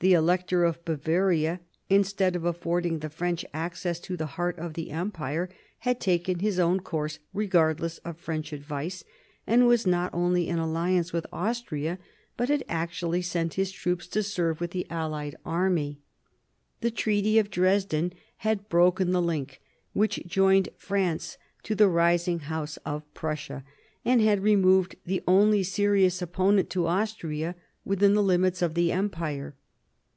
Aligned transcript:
The 0.00 0.12
Elector 0.12 0.62
of 0.64 0.84
Bavaria, 0.84 1.60
instead 1.88 2.36
of 2.36 2.44
affording 2.44 2.98
the 2.98 3.08
French 3.08 3.46
access 3.54 3.98
to 4.00 4.14
the 4.14 4.26
heart 4.26 4.58
of 4.58 4.74
the 4.74 4.90
Empire, 4.90 5.48
had 5.78 6.00
taken 6.00 6.40
his 6.40 6.58
own 6.58 6.80
course 6.80 7.18
regardless 7.32 7.96
of 8.04 8.18
French 8.18 8.52
advice, 8.52 9.04
and 9.46 9.66
was 9.66 9.86
not 9.86 10.12
only 10.12 10.48
in 10.48 10.58
alliance 10.58 11.14
with 11.14 11.26
Austria, 11.32 11.98
but 12.36 12.50
had 12.50 12.62
actually 12.68 13.22
sent 13.22 13.54
his 13.54 13.72
troops 13.72 14.06
to 14.08 14.22
serve 14.22 14.60
with 14.60 14.72
the 14.72 14.86
allied 14.90 15.34
army. 15.46 16.02
The 16.82 16.90
Treaty 16.90 17.38
of 17.38 17.48
Dresden 17.50 18.12
had 18.44 18.68
broken 18.68 19.12
the 19.12 19.22
link 19.22 19.62
which 19.94 20.26
joined 20.26 20.68
France 20.76 21.38
to 21.62 21.74
the 21.74 21.88
rising 21.88 22.40
House 22.40 22.76
of 22.84 23.02
Prussia, 23.14 23.64
and 24.04 24.20
had 24.20 24.42
removed 24.42 24.96
the 25.06 25.22
only 25.26 25.62
serious 25.62 26.20
opponent 26.20 26.68
to 26.70 26.86
Austria 26.86 27.54
within 27.86 28.12
the 28.12 28.22
limits 28.22 28.60
of 28.60 28.74
the 28.74 28.92
Empire. 28.92 29.54